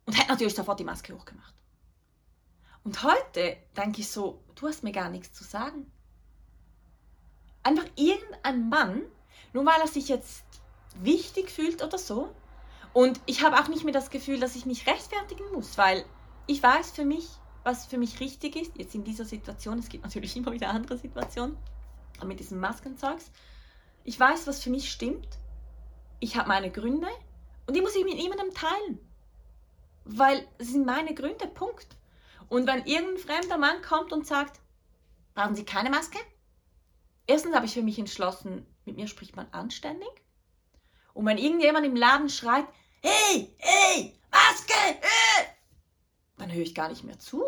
und 0.05 0.13
hätte 0.13 0.29
natürlich 0.29 0.55
sofort 0.55 0.79
die 0.79 0.83
Maske 0.83 1.15
hochgemacht. 1.15 1.53
Und 2.83 3.03
heute 3.03 3.57
denke 3.77 4.01
ich 4.01 4.11
so, 4.11 4.41
du 4.55 4.67
hast 4.67 4.83
mir 4.83 4.91
gar 4.91 5.09
nichts 5.09 5.33
zu 5.33 5.43
sagen. 5.43 5.89
Einfach 7.63 7.85
irgendein 7.95 8.69
Mann, 8.69 9.03
nur 9.53 9.65
weil 9.65 9.79
er 9.79 9.87
sich 9.87 10.09
jetzt 10.09 10.43
wichtig 10.95 11.49
fühlt 11.49 11.81
oder 11.81 11.97
so. 11.97 12.33
Und 12.91 13.19
ich 13.25 13.43
habe 13.43 13.59
auch 13.59 13.69
nicht 13.69 13.85
mehr 13.85 13.93
das 13.93 14.09
Gefühl, 14.09 14.39
dass 14.39 14.55
ich 14.55 14.65
mich 14.65 14.85
rechtfertigen 14.85 15.51
muss, 15.53 15.77
weil 15.77 16.05
ich 16.45 16.61
weiß 16.61 16.91
für 16.91 17.05
mich, 17.05 17.27
was 17.63 17.85
für 17.85 17.97
mich 17.97 18.19
richtig 18.19 18.57
ist, 18.57 18.77
jetzt 18.77 18.93
in 18.93 19.05
dieser 19.05 19.25
Situation. 19.25 19.79
Es 19.79 19.89
gibt 19.89 20.03
natürlich 20.03 20.35
immer 20.37 20.51
wieder 20.51 20.69
andere 20.69 20.97
Situationen, 20.97 21.57
aber 22.17 22.27
mit 22.27 22.39
diesem 22.39 22.59
Maskenzeugs. 22.59 23.31
Ich 24.03 24.19
weiß, 24.19 24.45
was 24.47 24.61
für 24.61 24.69
mich 24.69 24.91
stimmt. 24.91 25.39
Ich 26.19 26.35
habe 26.35 26.49
meine 26.49 26.69
Gründe 26.69 27.07
und 27.65 27.75
die 27.75 27.81
muss 27.81 27.95
ich 27.95 28.03
mit 28.03 28.15
niemandem 28.15 28.53
teilen. 28.53 28.99
Weil 30.03 30.45
es 30.57 30.67
sind 30.67 30.85
meine 30.85 31.13
Gründe, 31.15 31.47
Punkt. 31.47 31.87
Und 32.53 32.67
wenn 32.67 32.86
irgendein 32.86 33.17
fremder 33.17 33.57
Mann 33.57 33.81
kommt 33.81 34.13
und 34.13 34.27
sagt, 34.27 34.62
brauchen 35.33 35.55
Sie 35.55 35.65
keine 35.65 35.89
Maske? 35.89 36.19
Erstens 37.25 37.55
habe 37.55 37.65
ich 37.65 37.74
für 37.74 37.81
mich 37.81 37.98
entschlossen, 37.98 38.67
mit 38.86 38.95
mir 38.95 39.07
spricht 39.07 39.36
man 39.36 39.48
anständig. 39.51 40.12
Und 41.15 41.25
wenn 41.25 41.39
irgendjemand 41.39 41.83
im 41.83 41.95
Laden 41.95 42.29
schreit, 42.29 42.67
hey, 43.01 43.51
hey, 43.57 44.13
Maske, 44.29 44.75
hey, 44.75 45.48
dann 46.38 46.53
höre 46.53 46.62
ich 46.62 46.75
gar 46.75 46.89
nicht 46.89 47.03
mehr 47.03 47.17
zu. 47.17 47.43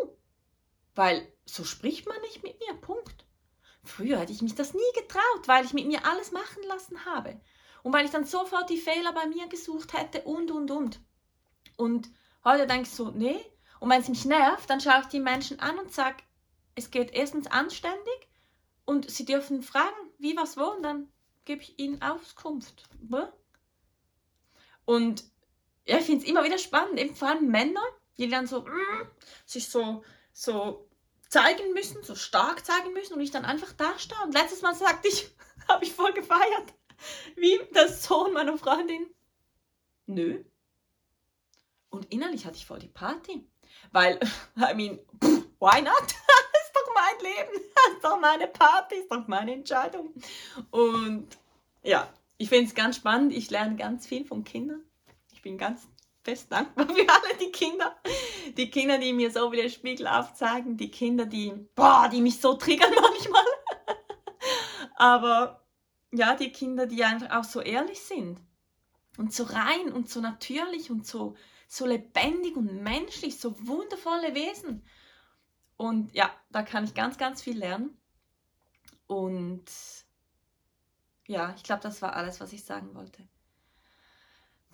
Weil 0.96 1.32
so 1.44 1.62
spricht 1.62 2.08
man 2.08 2.20
nicht 2.22 2.42
mit 2.42 2.58
mir, 2.58 2.74
Punkt. 2.74 3.26
Früher 3.84 4.18
hätte 4.18 4.32
ich 4.32 4.42
mich 4.42 4.56
das 4.56 4.74
nie 4.74 4.92
getraut, 4.96 5.46
weil 5.46 5.64
ich 5.64 5.72
mit 5.72 5.86
mir 5.86 6.04
alles 6.04 6.32
machen 6.32 6.64
lassen 6.66 7.04
habe. 7.04 7.40
Und 7.84 7.92
weil 7.92 8.06
ich 8.06 8.10
dann 8.10 8.24
sofort 8.24 8.70
die 8.70 8.76
Fehler 8.76 9.12
bei 9.12 9.28
mir 9.28 9.46
gesucht 9.46 9.92
hätte 9.92 10.22
und, 10.22 10.50
und, 10.50 10.72
und. 10.72 10.98
Und 11.76 12.08
heute 12.42 12.66
denke 12.66 12.88
ich 12.88 12.90
so, 12.90 13.12
nee, 13.12 13.38
und 13.80 13.90
wenn 13.90 14.00
es 14.00 14.08
mich 14.08 14.24
nervt, 14.24 14.68
dann 14.70 14.80
schaue 14.80 15.00
ich 15.02 15.06
die 15.06 15.20
Menschen 15.20 15.60
an 15.60 15.78
und 15.78 15.92
sage, 15.92 16.16
es 16.74 16.90
geht 16.90 17.12
erstens 17.12 17.46
anständig 17.46 18.28
und 18.84 19.10
sie 19.10 19.24
dürfen 19.24 19.62
fragen, 19.62 19.96
wie, 20.18 20.36
was, 20.36 20.56
wo, 20.56 20.64
und 20.64 20.82
dann 20.82 21.08
gebe 21.44 21.62
ich 21.62 21.78
ihnen 21.78 22.02
Auskunft. 22.02 22.88
Und 24.84 25.24
ja, 25.86 25.98
ich 25.98 26.04
finde 26.04 26.24
es 26.24 26.30
immer 26.30 26.44
wieder 26.44 26.58
spannend, 26.58 26.98
eben 26.98 27.14
vor 27.14 27.28
allem 27.28 27.48
Männer, 27.48 27.82
die 28.18 28.28
dann 28.28 28.46
so 28.46 28.62
mm, 28.62 29.10
sich 29.44 29.68
so, 29.68 30.04
so 30.32 30.88
zeigen 31.28 31.72
müssen, 31.72 32.02
so 32.02 32.14
stark 32.14 32.64
zeigen 32.64 32.92
müssen 32.92 33.14
und 33.14 33.20
ich 33.20 33.30
dann 33.30 33.44
einfach 33.44 33.72
da 33.72 33.98
stehe. 33.98 34.20
Und 34.22 34.34
letztes 34.34 34.62
Mal 34.62 34.74
sagte 34.74 35.08
ich, 35.08 35.30
habe 35.68 35.84
ich 35.84 35.92
voll 35.92 36.12
gefeiert, 36.12 36.74
wie 37.36 37.60
der 37.74 37.88
Sohn 37.88 38.32
meiner 38.32 38.56
Freundin. 38.58 39.06
Nö. 40.06 40.44
Und 41.90 42.12
innerlich 42.12 42.46
hatte 42.46 42.56
ich 42.56 42.66
voll 42.66 42.78
die 42.78 42.88
Party. 42.88 43.48
Weil, 43.92 44.18
I 44.56 44.74
mean, 44.74 44.98
pff, 45.22 45.44
why 45.58 45.82
not? 45.82 46.02
ist 46.06 46.74
doch 46.74 46.94
mein 46.94 47.32
Leben, 47.32 47.64
ist 47.94 48.04
doch 48.04 48.20
meine 48.20 48.46
Party, 48.46 48.96
ist 48.96 49.10
doch 49.10 49.26
meine 49.26 49.52
Entscheidung. 49.52 50.12
Und 50.70 51.28
ja, 51.82 52.08
ich 52.38 52.48
finde 52.48 52.66
es 52.66 52.74
ganz 52.74 52.96
spannend. 52.96 53.32
Ich 53.32 53.50
lerne 53.50 53.76
ganz 53.76 54.06
viel 54.06 54.24
von 54.24 54.44
Kindern. 54.44 54.82
Ich 55.32 55.42
bin 55.42 55.56
ganz 55.56 55.88
fest 56.24 56.50
dankbar 56.50 56.86
für 56.94 57.08
alle 57.08 57.38
die 57.40 57.52
Kinder. 57.52 57.96
Die 58.56 58.70
Kinder, 58.70 58.98
die 58.98 59.12
mir 59.12 59.30
so 59.30 59.50
viele 59.50 59.70
Spiegel 59.70 60.06
aufzeigen. 60.06 60.76
Die 60.76 60.90
Kinder, 60.90 61.24
die, 61.24 61.52
boah, 61.74 62.08
die 62.10 62.20
mich 62.20 62.40
so 62.40 62.54
triggern 62.54 62.92
manchmal. 63.00 63.44
Aber 64.96 65.62
ja, 66.12 66.34
die 66.34 66.50
Kinder, 66.50 66.86
die 66.86 67.04
einfach 67.04 67.30
auch 67.36 67.44
so 67.44 67.60
ehrlich 67.60 68.00
sind. 68.00 68.40
Und 69.18 69.32
so 69.32 69.44
rein 69.44 69.92
und 69.92 70.10
so 70.10 70.20
natürlich 70.20 70.90
und 70.90 71.06
so 71.06 71.36
so 71.66 71.86
lebendig 71.86 72.56
und 72.56 72.82
menschlich, 72.82 73.38
so 73.38 73.54
wundervolle 73.66 74.34
Wesen. 74.34 74.84
Und 75.76 76.14
ja, 76.14 76.30
da 76.50 76.62
kann 76.62 76.84
ich 76.84 76.94
ganz, 76.94 77.18
ganz 77.18 77.42
viel 77.42 77.58
lernen. 77.58 77.96
Und 79.06 79.64
ja, 81.26 81.54
ich 81.56 81.62
glaube, 81.62 81.82
das 81.82 82.02
war 82.02 82.14
alles, 82.14 82.40
was 82.40 82.52
ich 82.52 82.64
sagen 82.64 82.94
wollte. 82.94 83.28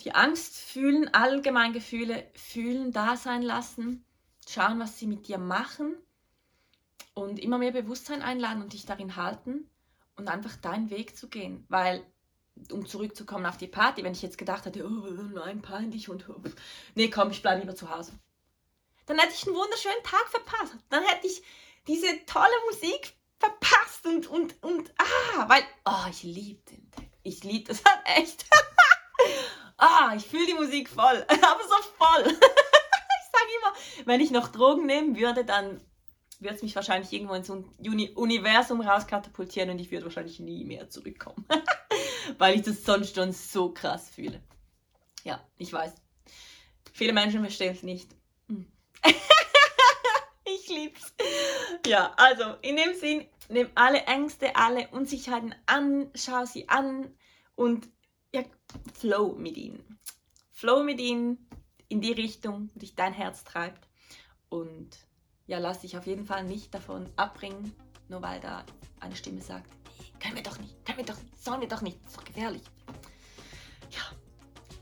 Die 0.00 0.14
Angst 0.14 0.56
fühlen, 0.56 1.12
allgemein 1.14 1.72
Gefühle 1.72 2.30
fühlen, 2.34 2.92
da 2.92 3.16
sein 3.16 3.42
lassen, 3.42 4.04
schauen, 4.48 4.78
was 4.80 4.98
sie 4.98 5.06
mit 5.06 5.28
dir 5.28 5.38
machen. 5.38 5.96
und 7.14 7.38
immer 7.38 7.58
mehr 7.58 7.72
Bewusstsein 7.72 8.22
einladen 8.22 8.62
und 8.62 8.72
dich 8.72 8.86
darin 8.86 9.16
halten 9.16 9.68
und 10.16 10.28
einfach 10.28 10.56
deinen 10.56 10.90
Weg 10.90 11.16
zu 11.16 11.28
gehen. 11.28 11.64
Weil, 11.68 12.04
um 12.70 12.86
zurückzukommen 12.86 13.46
auf 13.46 13.56
die 13.56 13.66
Party, 13.66 14.04
wenn 14.04 14.12
ich 14.12 14.22
jetzt 14.22 14.38
gedacht 14.38 14.66
hätte, 14.66 14.84
oh, 14.84 14.88
nein, 15.32 15.62
peinlich 15.62 16.08
und 16.08 16.28
oh, 16.28 16.40
nee, 16.94 17.08
komm, 17.08 17.30
ich 17.30 17.42
bleibe 17.42 17.60
lieber 17.60 17.74
zu 17.74 17.90
Hause. 17.90 18.12
Dann 19.06 19.18
hätte 19.18 19.34
ich 19.34 19.46
einen 19.46 19.56
wunderschönen 19.56 20.02
Tag 20.04 20.28
verpasst. 20.28 20.76
Dann 20.88 21.02
hätte 21.04 21.26
ich 21.26 21.42
diese 21.86 22.06
tolle 22.26 22.54
Musik 22.70 23.16
verpasst 23.38 24.06
und, 24.06 24.26
und, 24.28 24.62
und, 24.62 24.92
ah, 24.98 25.48
weil, 25.48 25.62
oh, 25.84 26.08
ich 26.10 26.22
liebe 26.22 26.62
den 26.70 26.90
Text. 26.90 27.10
Ich 27.24 27.44
liebe 27.44 27.68
das 27.68 27.82
halt 27.84 28.18
echt. 28.18 28.46
ah, 29.78 30.12
ich 30.16 30.26
fühle 30.26 30.46
die 30.46 30.54
Musik 30.54 30.88
voll, 30.88 31.24
aber 31.28 31.62
so 31.62 31.82
voll. 31.98 32.24
ich 32.26 32.32
sage 32.32 33.50
immer, 33.58 34.06
wenn 34.06 34.20
ich 34.20 34.30
noch 34.30 34.48
Drogen 34.48 34.86
nehmen 34.86 35.16
würde, 35.16 35.44
dann 35.44 35.80
würde 36.38 36.56
es 36.56 36.62
mich 36.62 36.74
wahrscheinlich 36.74 37.12
irgendwo 37.12 37.34
ins 37.34 37.50
Uni 37.50 38.10
Universum 38.14 38.80
rauskatapultieren 38.80 39.70
und 39.70 39.78
ich 39.78 39.90
würde 39.90 40.06
wahrscheinlich 40.06 40.40
nie 40.40 40.64
mehr 40.64 40.88
zurückkommen. 40.90 41.46
Weil 42.38 42.56
ich 42.56 42.62
das 42.62 42.84
sonst 42.84 43.14
schon 43.14 43.32
so 43.32 43.70
krass 43.70 44.10
fühle. 44.10 44.42
Ja, 45.24 45.40
ich 45.58 45.72
weiß. 45.72 45.92
Viele 46.92 47.12
Menschen 47.12 47.40
verstehen 47.40 47.74
es 47.74 47.82
nicht. 47.82 48.08
Hm. 48.48 48.66
ich 50.44 50.68
lieb's. 50.68 51.14
Ja, 51.86 52.12
also 52.16 52.44
in 52.62 52.76
dem 52.76 52.94
Sinn, 52.94 53.26
nimm 53.48 53.68
alle 53.74 54.02
Ängste, 54.02 54.54
alle 54.56 54.88
Unsicherheiten 54.88 55.54
an, 55.66 56.10
schau 56.14 56.44
sie 56.44 56.68
an 56.68 57.14
und 57.54 57.88
ja, 58.34 58.42
flow 58.94 59.34
mit 59.34 59.56
ihnen. 59.56 59.98
Flow 60.50 60.82
mit 60.82 61.00
ihnen 61.00 61.48
in 61.88 62.00
die 62.00 62.12
Richtung, 62.12 62.70
die 62.74 62.80
dich 62.80 62.94
dein 62.94 63.12
Herz 63.12 63.44
treibt. 63.44 63.88
Und 64.48 64.90
ja, 65.46 65.58
lass 65.58 65.80
dich 65.80 65.96
auf 65.96 66.06
jeden 66.06 66.24
Fall 66.24 66.44
nicht 66.44 66.74
davon 66.74 67.10
abbringen, 67.16 67.74
nur 68.08 68.22
weil 68.22 68.40
da 68.40 68.64
eine 69.00 69.16
Stimme 69.16 69.40
sagt, 69.40 69.68
können 70.20 70.36
wir 70.36 70.42
doch 70.42 70.58
nicht, 70.58 70.84
können 70.84 70.98
wir 70.98 71.04
doch 71.04 71.20
nicht, 71.20 71.44
sollen 71.44 71.60
wir 71.60 71.68
doch 71.68 71.82
nicht, 71.82 71.98
doch 72.14 72.24
gefährlich. 72.24 72.62
Ja, 73.90 74.00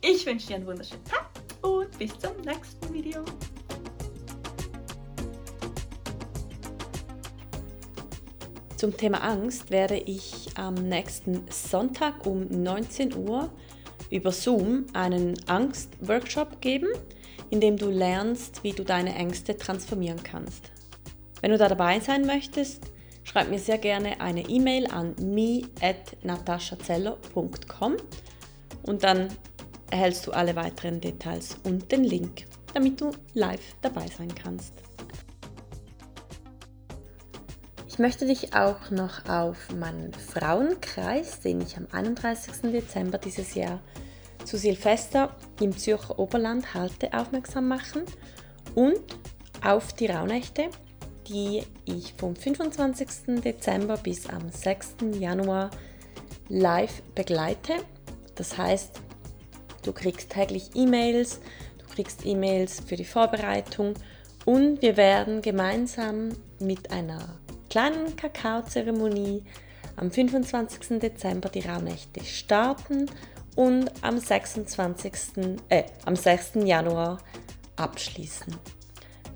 ich 0.01 0.25
wünsche 0.27 0.49
dir 0.49 0.57
einen 0.57 0.67
wunderschönen 0.67 1.05
Tag 1.05 1.29
und 1.63 1.99
bis 1.99 2.19
zum 2.19 2.37
nächsten 2.43 2.93
Video. 2.93 3.25
Zum 8.77 8.97
Thema 8.97 9.23
Angst 9.23 9.71
werde 9.71 9.99
ich 9.99 10.49
am 10.57 10.75
nächsten 10.75 11.45
Sonntag 11.51 12.25
um 12.25 12.47
19 12.49 13.15
Uhr 13.15 13.53
über 14.11 14.33
Zoom 14.33 14.87
einen 14.95 15.35
Angst-Workshop 15.47 16.61
geben 16.61 16.89
in 17.51 17.61
dem 17.61 17.77
du 17.77 17.91
lernst, 17.91 18.63
wie 18.63 18.73
du 18.73 18.85
deine 18.85 19.15
Ängste 19.15 19.57
transformieren 19.57 20.23
kannst. 20.23 20.71
Wenn 21.41 21.51
du 21.51 21.59
da 21.59 21.69
dabei 21.69 22.01
sein 22.01 22.25
möchtest, 22.25 22.90
schreib 23.31 23.49
mir 23.49 23.61
sehr 23.61 23.79
gerne 23.79 24.21
eine 24.21 24.49
E-Mail 24.49 24.89
an 24.89 25.15
me@nataschazeller.com 25.21 27.97
und 28.83 29.05
dann 29.05 29.29
erhältst 29.91 30.27
du 30.27 30.33
alle 30.33 30.57
weiteren 30.57 31.01
Details 31.01 31.55
und 31.63 31.93
den 31.93 32.03
Link, 32.03 32.47
damit 32.75 33.01
du 33.01 33.13
live 33.35 33.77
dabei 33.83 34.09
sein 34.09 34.35
kannst. 34.35 34.75
Ich 37.87 38.01
möchte 38.01 38.27
dich 38.27 38.53
auch 38.55 38.91
noch 38.91 39.29
auf 39.29 39.73
meinen 39.77 40.13
Frauenkreis, 40.13 41.39
den 41.41 41.61
ich 41.61 41.77
am 41.77 41.87
31. 41.93 42.73
Dezember 42.73 43.19
dieses 43.19 43.55
Jahr 43.55 43.81
zu 44.45 44.57
Silvester 44.57 45.37
im 45.61 45.79
Zürcher 45.79 46.19
Oberland 46.19 46.75
halte, 46.75 47.13
aufmerksam 47.13 47.69
machen 47.69 48.03
und 48.75 48.99
auf 49.63 49.93
die 49.93 50.07
Rauhnächte, 50.07 50.71
die 51.31 51.63
ich 51.85 52.15
vom 52.15 52.35
25. 52.35 53.41
Dezember 53.43 53.97
bis 53.97 54.29
am 54.29 54.51
6. 54.51 54.97
Januar 55.19 55.71
live 56.49 57.03
begleite. 57.15 57.75
Das 58.35 58.59
heißt, 58.59 59.01
du 59.85 59.93
kriegst 59.93 60.31
täglich 60.31 60.71
E-Mails, 60.75 61.41
du 61.79 61.95
kriegst 61.95 62.27
E-Mails 62.27 62.81
für 62.81 62.97
die 62.97 63.05
Vorbereitung 63.05 63.95
und 64.45 64.83
wir 64.83 64.97
werden 64.97 65.43
gemeinsam 65.43 66.31
mit 66.59 66.91
einer 66.91 67.39
kleinen 67.69 68.17
Kakaozeremonie 68.17 69.45
am 69.97 70.11
25. 70.11 70.99
Dezember 70.99 71.49
die 71.49 71.61
Rauhnächte 71.61 72.25
starten 72.25 73.07
und 73.55 73.91
am 74.03 74.19
26. 74.19 75.13
Äh, 75.69 75.85
am 76.05 76.17
6. 76.17 76.53
Januar 76.65 77.19
abschließen. 77.77 78.80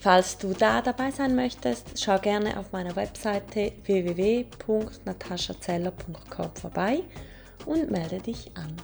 Falls 0.05 0.37
du 0.37 0.53
da 0.53 0.83
dabei 0.83 1.11
sein 1.11 1.35
möchtest, 1.35 1.99
schau 1.99 2.19
gerne 2.19 2.61
auf 2.61 2.73
meiner 2.73 2.95
Webseite 2.95 3.73
www.nataschazeller.com 3.85 6.51
vorbei 6.61 7.03
und 7.65 7.91
melde 7.91 8.19
dich 8.19 8.55
an. 8.55 8.77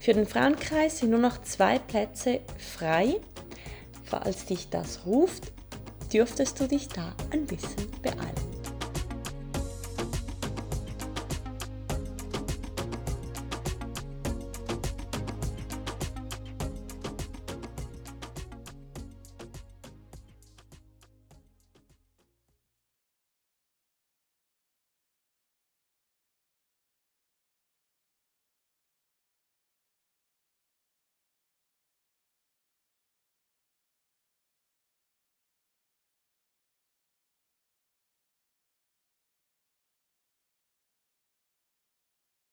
Für 0.00 0.12
den 0.12 0.26
Frauenkreis 0.26 0.98
sind 0.98 1.10
nur 1.10 1.20
noch 1.20 1.40
zwei 1.42 1.78
Plätze 1.78 2.40
frei. 2.58 3.20
Falls 4.06 4.46
dich 4.46 4.68
das 4.68 5.06
ruft, 5.06 5.52
dürftest 6.12 6.58
du 6.58 6.66
dich 6.66 6.88
da 6.88 7.14
ein 7.30 7.46
bisschen 7.46 7.88
beeilen. 8.02 8.35